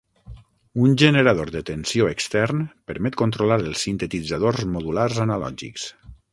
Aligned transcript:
Un 0.85 0.95
generador 1.01 1.51
de 1.55 1.61
tensió 1.67 2.07
extern 2.13 2.65
permet 2.93 3.19
controlar 3.25 3.61
els 3.67 3.87
sintetitzadors 3.89 4.67
modulars 4.75 5.25
analògics. 5.29 5.89